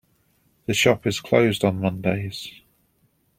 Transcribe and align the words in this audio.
The 0.65 0.73
shop 0.73 1.05
is 1.05 1.19
closed 1.19 1.63
on 1.63 1.79
Mondays. 1.81 2.47